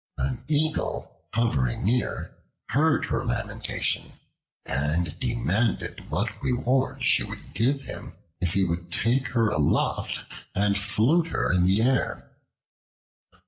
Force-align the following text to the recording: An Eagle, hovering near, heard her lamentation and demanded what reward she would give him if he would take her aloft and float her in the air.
An 0.17 0.43
Eagle, 0.47 1.21
hovering 1.35 1.83
near, 1.85 2.33
heard 2.69 3.05
her 3.05 3.23
lamentation 3.23 4.13
and 4.65 5.19
demanded 5.19 6.09
what 6.09 6.41
reward 6.41 7.03
she 7.03 7.21
would 7.23 7.53
give 7.53 7.81
him 7.81 8.13
if 8.41 8.55
he 8.55 8.63
would 8.63 8.91
take 8.91 9.27
her 9.33 9.49
aloft 9.51 10.23
and 10.55 10.75
float 10.75 11.27
her 11.27 11.53
in 11.53 11.67
the 11.67 11.83
air. 11.83 12.31